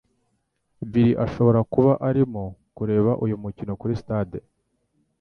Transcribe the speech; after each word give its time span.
Bill 0.91 1.11
ashobora 1.25 1.59
kuba 1.73 1.91
arimo 2.09 2.43
kureba 2.75 3.11
uyu 3.23 3.35
mukino 3.43 3.73
kuri 3.81 3.93
stade. 4.01 4.37